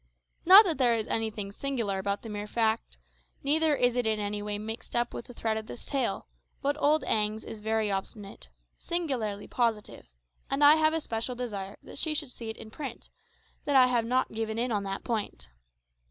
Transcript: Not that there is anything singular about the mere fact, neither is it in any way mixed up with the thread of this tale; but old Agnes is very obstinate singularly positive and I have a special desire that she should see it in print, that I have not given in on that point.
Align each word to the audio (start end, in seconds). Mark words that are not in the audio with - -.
Not 0.47 0.65
that 0.65 0.79
there 0.79 0.95
is 0.95 1.05
anything 1.09 1.51
singular 1.51 1.99
about 1.99 2.23
the 2.23 2.29
mere 2.29 2.47
fact, 2.47 2.97
neither 3.43 3.75
is 3.75 3.95
it 3.95 4.07
in 4.07 4.19
any 4.19 4.41
way 4.41 4.57
mixed 4.57 4.95
up 4.95 5.13
with 5.13 5.25
the 5.25 5.33
thread 5.35 5.57
of 5.57 5.67
this 5.67 5.85
tale; 5.85 6.25
but 6.59 6.75
old 6.79 7.03
Agnes 7.03 7.43
is 7.43 7.61
very 7.61 7.91
obstinate 7.91 8.49
singularly 8.79 9.47
positive 9.47 10.07
and 10.49 10.63
I 10.63 10.77
have 10.77 10.95
a 10.95 11.01
special 11.01 11.35
desire 11.35 11.77
that 11.83 11.99
she 11.99 12.15
should 12.15 12.31
see 12.31 12.49
it 12.49 12.57
in 12.57 12.71
print, 12.71 13.09
that 13.65 13.75
I 13.75 13.85
have 13.85 14.05
not 14.05 14.31
given 14.33 14.57
in 14.57 14.71
on 14.71 14.81
that 14.85 15.03
point. 15.03 15.51